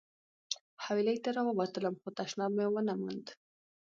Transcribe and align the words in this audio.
حویلۍ 0.83 1.17
ته 1.23 1.29
راووتلم 1.35 1.95
خو 2.01 2.07
تشناب 2.17 2.51
مې 2.57 2.65
ونه 2.69 2.93
موند. 3.01 3.27